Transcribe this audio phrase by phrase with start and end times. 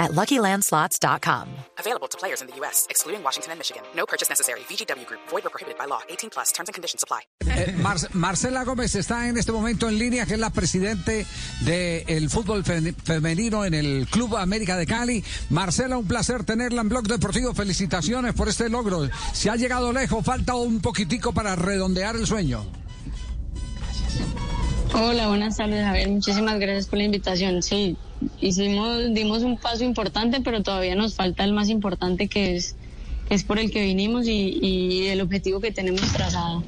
[0.00, 1.46] at LuckyLandSlots.com.
[1.78, 3.82] Available to players in the U.S., excluding Washington and Michigan.
[3.94, 4.60] No purchase necessary.
[4.68, 5.20] VGW Group.
[5.30, 6.00] Void or prohibited by law.
[6.08, 6.50] 18 plus.
[6.52, 7.20] Terms and conditions apply.
[7.46, 11.24] Eh, Mar- Marcela Gómez está en este momento en línea, que es la presidente
[11.60, 15.22] del fútbol fe- femenino en el Club América de Cali.
[15.50, 17.54] Marcela, un placer tenerla en Blog Deportivo.
[17.54, 19.08] Felicitaciones por este logro.
[19.32, 22.64] Se ha llegado lejos, falta un poquitico para redondear el sueño.
[24.92, 26.08] Hola, buenas tardes, Javier.
[26.08, 27.62] Muchísimas gracias por la invitación.
[27.62, 27.96] Sí,
[28.40, 32.74] hicimos, dimos un paso importante, pero todavía nos falta el más importante que es,
[33.28, 36.64] que es por el que vinimos y, y el objetivo que tenemos trazado.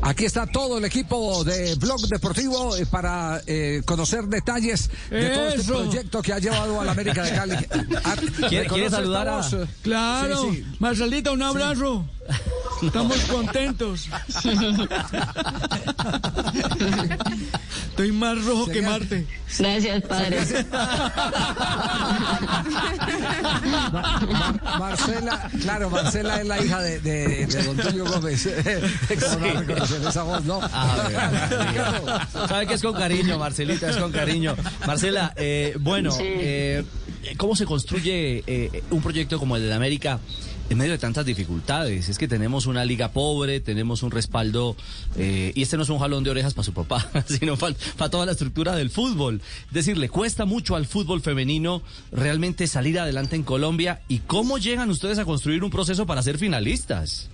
[0.00, 5.48] Aquí está todo el equipo de Blog Deportivo eh, para eh, conocer detalles de todo
[5.48, 5.74] este Eso.
[5.82, 7.54] proyecto que ha llevado a la América de Cali.
[8.04, 9.42] Ah, ¿Quiere- ¿reconoce quiere esta saludar a-?
[9.82, 10.64] Claro, Sí, sí.
[10.78, 12.04] Marcelita, un abrazo.
[12.82, 14.08] Estamos contentos.
[17.98, 18.80] Estoy más rojo que.
[18.80, 19.26] Marte.
[19.58, 20.38] Gracias, padre.
[23.92, 28.48] Mar- Marcela, claro, Marcela es la hija de, de, de don Tulio Gómez.
[29.32, 30.60] ¿Cómo no reconocer esa voz, no?
[30.62, 34.54] Ah, Sabe que es con cariño, Marcelita, es con cariño.
[34.86, 36.22] Marcela, eh, bueno, Sí.
[36.24, 36.84] eh,
[37.36, 40.20] ¿cómo se construye eh, un proyecto como el de la América
[40.70, 42.08] en medio de tantas dificultades?
[42.08, 44.76] Es que tenemos una liga pobre, tenemos un respaldo,
[45.16, 48.26] eh, y este no es un jalón de orejas para su papá, sino para toda
[48.26, 49.40] la estructura del fútbol.
[49.68, 54.02] Es decir, le cuesta mucho al fútbol femenino realmente salir adelante en Colombia.
[54.08, 57.28] ¿Y cómo llegan ustedes a construir un proceso para ser finalistas?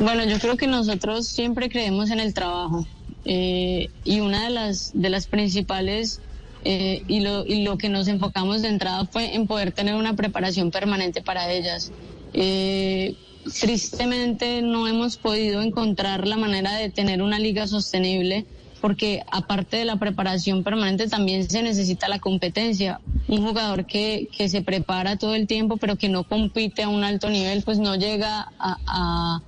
[0.00, 2.86] Bueno, yo creo que nosotros siempre creemos en el trabajo
[3.24, 6.20] eh, y una de las de las principales
[6.64, 10.14] eh, y, lo, y lo que nos enfocamos de entrada fue en poder tener una
[10.14, 11.92] preparación permanente para ellas.
[12.32, 13.14] Eh,
[13.60, 18.44] tristemente no hemos podido encontrar la manera de tener una liga sostenible
[18.80, 23.00] porque aparte de la preparación permanente también se necesita la competencia.
[23.28, 27.04] Un jugador que, que se prepara todo el tiempo pero que no compite a un
[27.04, 29.42] alto nivel pues no llega a, a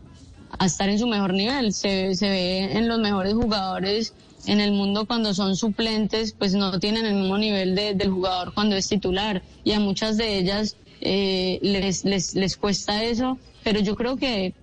[0.59, 1.73] a estar en su mejor nivel.
[1.73, 4.15] Se, se ve en los mejores jugadores
[4.47, 8.53] en el mundo cuando son suplentes, pues no tienen el mismo nivel de- del jugador
[8.55, 9.43] cuando es titular.
[9.65, 14.55] Y a muchas de ellas eh, les, les, les cuesta eso, pero yo creo que,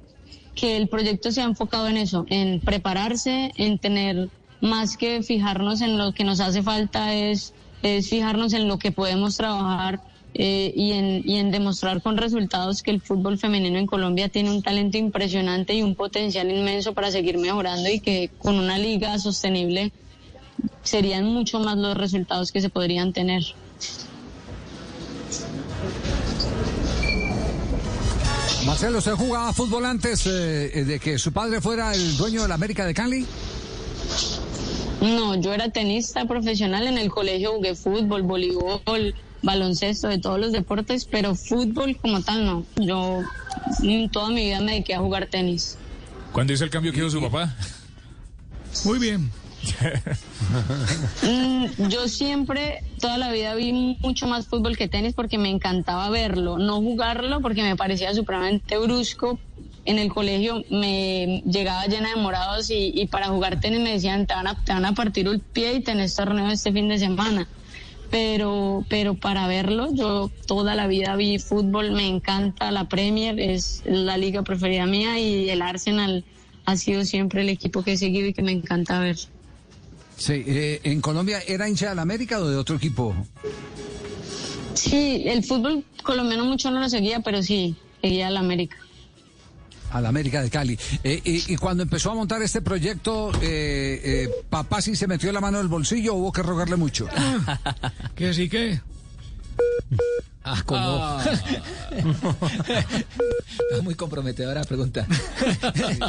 [0.56, 4.29] que el proyecto se ha enfocado en eso, en prepararse, en tener
[4.62, 8.91] más que fijarnos en lo que nos hace falta, es, es fijarnos en lo que
[8.91, 10.01] podemos trabajar
[10.35, 14.51] eh, y, en, y en demostrar con resultados que el fútbol femenino en Colombia tiene
[14.51, 19.18] un talento impresionante y un potencial inmenso para seguir mejorando y que con una liga
[19.18, 19.91] sostenible
[20.84, 23.44] serían mucho más los resultados que se podrían tener.
[28.66, 32.56] Marcelo, ¿usted jugaba fútbol antes eh, de que su padre fuera el dueño de la
[32.56, 33.25] América de Cali?
[35.01, 40.51] No, yo era tenista profesional en el colegio, jugué fútbol, voleibol, baloncesto, de todos los
[40.51, 42.66] deportes, pero fútbol como tal no.
[42.77, 43.22] Yo
[43.81, 45.77] mm, toda mi vida me dediqué a jugar tenis.
[46.31, 47.55] ¿Cuándo hizo el cambio que hizo su papá?
[48.85, 49.31] Muy bien.
[51.22, 56.09] Mm, yo siempre, toda la vida vi mucho más fútbol que tenis porque me encantaba
[56.09, 59.38] verlo, no jugarlo porque me parecía supremamente brusco.
[59.85, 64.25] En el colegio me llegaba llena de morados y, y para jugar tenis me decían
[64.25, 66.97] te van, a, te van a partir el pie y tenés torneo este fin de
[66.97, 67.47] semana.
[68.12, 73.84] Pero, pero para verlo, yo toda la vida vi fútbol, me encanta la Premier, es
[73.86, 76.25] la liga preferida mía y el Arsenal
[76.66, 79.18] ha sido siempre el equipo que he seguido y que me encanta ver.
[80.18, 83.16] Sí, eh, ¿en Colombia era hincha de la América o de otro equipo?
[84.74, 88.78] Sí, el fútbol colombiano mucho no lo seguía, pero sí, seguía al América.
[89.91, 90.77] A la América de Cali.
[91.03, 95.31] Eh, y, y cuando empezó a montar este proyecto, eh, eh, papá sí se metió
[95.31, 97.07] la mano en el bolsillo, hubo que rogarle mucho.
[98.15, 98.80] Que sí que.
[100.44, 101.19] Ah, ¿cómo?
[103.71, 105.06] Es muy comprometedora la pregunta.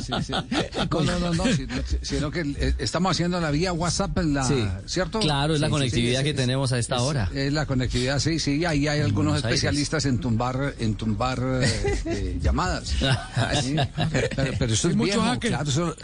[0.03, 0.33] Sí, sí.
[0.33, 1.67] No, no, no, no, si-
[2.03, 4.67] sino que eh, estamos haciendo la vía WhatsApp, en la, Sí.
[4.87, 5.21] ¿cierto?
[5.21, 7.31] Claro, es la Sí, sí, conectividad sí, que es- tenemos a esta es- hora.
[7.35, 9.59] Es la conectividad, sí, sí, ahí hay algunos Buenos Aires.
[9.59, 12.89] especialistas en tumbar, en tumbar eh, eh, llamadas.
[13.63, 13.77] Sí,
[14.11, 15.51] Pero, pero eso es mucho viejo, hacker.
[15.51, 15.97] claro, eso,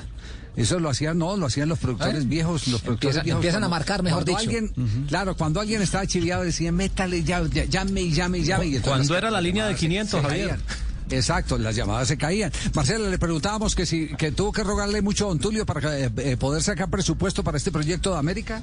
[0.56, 2.26] eso lo hacían, no, lo hacían los productores ¿Eh?
[2.26, 3.38] viejos, los productores Empiezan- viejos.
[3.41, 4.50] empiezan a marcar, mejor cuando dicho.
[4.58, 8.67] Alguien, Claro, cuando alguien estaba chiviado decían, métale, ya, ya- llame y llame y llame.
[8.67, 10.49] y Cuando era la línea de llamadas se- 500, se Javier.
[10.49, 10.62] caían.
[11.08, 12.50] Exacto, las llamadas se caían.
[12.75, 16.37] Marcela, le preguntábamos que si que tuvo que rogarle mucho a Don Tulio para eh,
[16.37, 18.61] poder sacar presupuesto para este proyecto de América.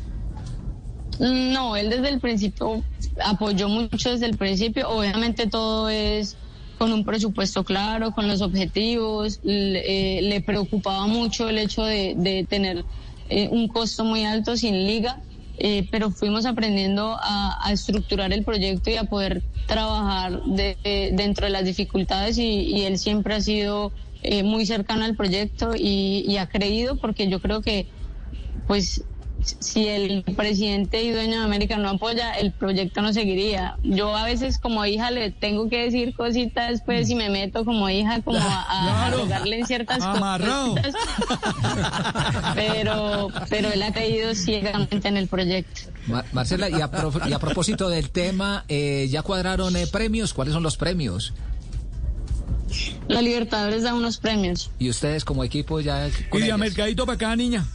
[1.19, 2.83] No, él desde el principio
[3.23, 4.89] apoyó mucho desde el principio.
[4.89, 6.35] Obviamente todo es
[6.83, 9.39] con un presupuesto claro, con los objetivos.
[9.41, 12.83] Le, eh, le preocupaba mucho el hecho de, tener
[13.29, 15.21] eh, un costo muy alto sin liga,
[15.59, 21.45] eh, pero fuimos aprendiendo a, estructurar el proyecto y a poder trabajar de, de, dentro
[21.45, 23.93] de las dificultades y, él siempre ha sido
[24.43, 27.87] muy cercano al proyecto y ha creído porque yo creo que
[28.67, 29.05] pues
[29.59, 33.77] si el presidente y dueño de América no apoya, el proyecto no seguiría.
[33.83, 37.89] Yo a veces como hija le tengo que decir cositas después y me meto como
[37.89, 40.75] hija como a, a, rogarle en ciertas Amarrado.
[40.75, 40.93] cosas.
[42.55, 45.81] Pero, pero él ha creído ciegamente en el proyecto.
[46.07, 46.89] Ma- Marcela, y a,
[47.27, 50.33] y a propósito del tema, eh, ¿ya cuadraron eh, premios?
[50.33, 51.33] ¿Cuáles son los premios?
[53.07, 54.71] La Libertadores da unos premios.
[54.79, 56.07] Y ustedes como equipo ya...
[56.07, 57.65] Y de mercadito para cada niña.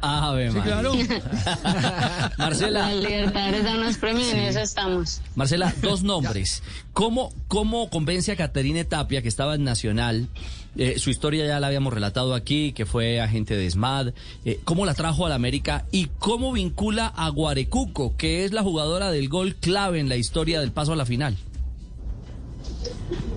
[0.00, 0.92] Ave Sí, claro.
[1.64, 5.20] La Marcela, Libertadores da unos premios y en eso estamos.
[5.34, 6.62] Marcela, dos nombres.
[6.92, 10.28] ¿Cómo, cómo convence a Caterine Tapia, que estaba en Nacional?
[10.76, 14.12] eh, su historia ya la habíamos relatado aquí, que fue agente de SMAD.
[14.44, 15.84] eh, ¿Cómo la trajo a la América?
[15.90, 20.60] ¿Y cómo vincula a Guarecuco, que es la jugadora del gol clave en la historia
[20.60, 21.36] del paso a la final?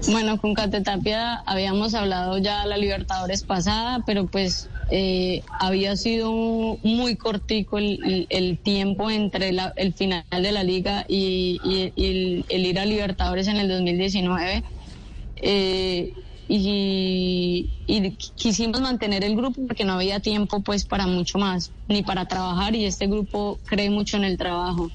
[0.05, 6.31] Bueno, con Cate Tapia habíamos hablado ya la Libertadores pasada, pero pues eh, había sido
[6.83, 11.59] muy cortico el, tiempo entre la- el final de la liga y,
[11.95, 14.63] el ir a Libertadores en el 2019.
[15.37, 16.11] Eh,
[16.49, 22.03] y, y quisimos mantener el grupo porque no había tiempo pues para mucho más, ni
[22.03, 24.91] para trabajar y este grupo cree mucho en el trabajo.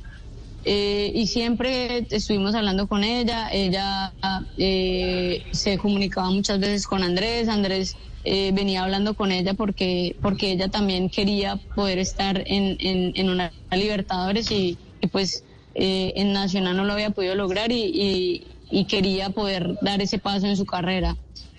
[0.64, 4.12] Eh, y siempre estuvimos hablando con ella, ella
[4.56, 10.52] eh, se comunicaba muchas veces con Andrés, Andrés eh, venía hablando con ella porque, porque
[10.52, 15.44] ella también quería poder estar en, en, una Libertadores y, y pues
[15.75, 20.19] eh, en Nacional no lo había podido lograr y, y, y quería poder dar ese
[20.19, 21.16] paso en su carrera.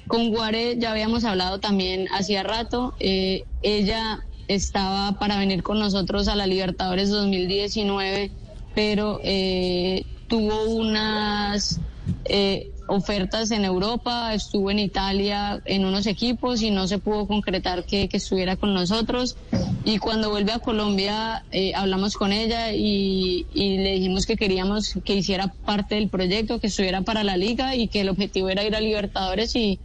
[0.07, 6.27] Con Guare ya habíamos hablado también hacía rato, eh, ella estaba para venir con nosotros
[6.27, 8.31] a la Libertadores 2019
[8.75, 11.79] pero eh, tuvo unas
[12.25, 17.85] eh, ofertas en Europa, estuvo en Italia en unos equipos y no se pudo concretar
[17.85, 19.37] que, que estuviera con nosotros.
[19.85, 24.95] Y cuando vuelve a Colombia eh, hablamos con ella y, y le dijimos que queríamos
[25.05, 28.63] que hiciera parte del proyecto, que estuviera para la liga y que el objetivo era
[28.63, 29.79] ir a Libertadores y,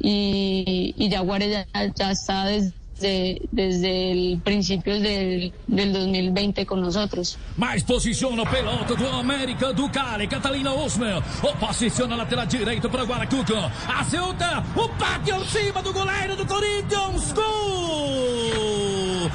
[0.00, 7.38] y, y Jaguares ya, ya está desde, desde el principio del, del 2020 con nosotros.
[7.56, 11.22] Mais posiciona o pelota do América do Cali, Catalina Osmer.
[11.42, 13.54] O posiciona a lateral direito para Guaracuco.
[13.86, 17.32] Acerta o bate em cima do goleiro do Corinthians.
[17.32, 19.30] Gol!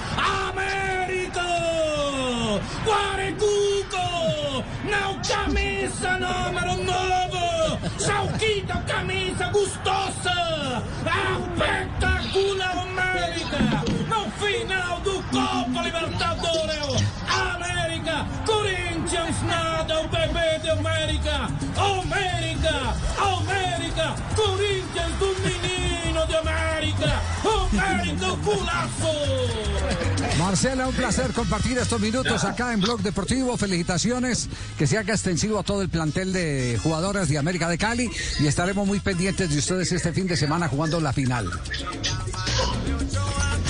[0.49, 1.41] América!
[2.85, 4.63] Guaracuco!
[4.89, 7.89] Não camisa número 9!
[7.97, 10.83] Salquita camisa gustosa!
[11.53, 12.92] Espetacular
[13.33, 13.83] América!
[14.09, 17.03] No final do Copa Libertadores!
[17.27, 18.25] América!
[18.45, 21.49] Corinthians nada, o bebê de América!
[21.75, 22.95] América!
[23.17, 24.15] América!
[24.35, 27.21] Corinthians do menino de América!
[27.43, 29.13] América, culazo!
[30.37, 33.57] Marcela, un placer compartir estos minutos acá en Blog Deportivo.
[33.57, 38.11] Felicitaciones, que se haga extensivo a todo el plantel de jugadoras de América de Cali
[38.39, 41.49] y estaremos muy pendientes de ustedes este fin de semana jugando la final.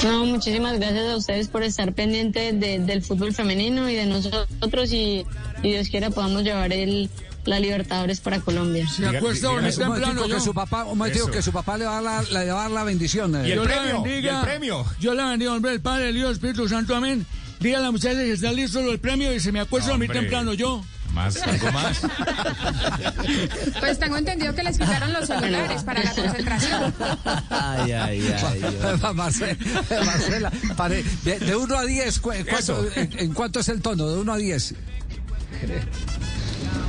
[0.03, 4.91] No, muchísimas gracias a ustedes por estar pendientes de- del fútbol femenino y de nosotros
[4.91, 5.25] y,
[5.63, 7.09] y Dios quiera podamos llevar el,
[7.45, 8.87] la Libertadores para Colombia.
[8.87, 10.39] Se acuesta Un momentico temprano que yo.
[10.41, 10.97] su papá, un
[11.31, 13.35] que su papá le va a dar la, le va a dar la bendición.
[13.35, 13.47] eh.
[13.47, 14.31] Y el Dios la premio, bendiga.
[14.31, 14.85] y el premio.
[14.99, 17.25] Dios la bendiga, hombre, el Padre, el el Espíritu Santo, amén.
[17.59, 20.19] Diga a la muchacha que está listo el premio y se me acuesta muy Hombre.
[20.19, 20.83] temprano yo.
[21.13, 22.01] Más, algo más.
[23.79, 26.93] Pues tengo entendido que les quitaron los celulares para la concentración.
[27.49, 28.61] Ay, ay, ay.
[29.13, 29.55] Marcela,
[30.05, 34.09] Marcela, pare- de, de 1 a 10, cu- ¿cuánto- en cuánto es el tono?
[34.09, 34.73] De 1 a 10.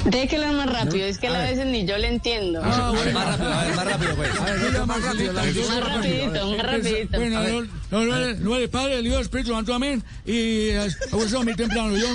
[0.05, 2.61] Deje que lo más rápido, es que a veces ni yo le entiendo.
[2.63, 3.13] Ah, bueno.
[3.13, 4.31] Más rápido, a ver, más rápido, pues.
[4.39, 5.33] A ver, venga, más rápido.
[5.33, 7.19] la- Más rapidito, más rapidito.
[7.19, 10.03] Bueno, no, no, no, no, el Padre, el Hijo, el Espíritu Santo, amén.
[10.27, 12.07] Y eh, acuesta muy temprano yo.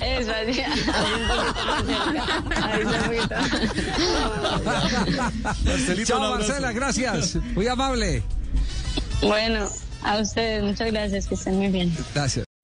[0.00, 0.80] Eso, así, ahí
[1.20, 2.24] un poquito más cerca.
[2.66, 3.04] Ahí está un
[5.94, 6.04] poquito.
[6.04, 7.36] Chao, Marcela, gracias.
[7.54, 8.22] Muy amable.
[9.22, 9.68] Bueno,
[10.02, 11.96] a ustedes, muchas gracias, que estén muy bien.
[12.14, 12.47] Gracias.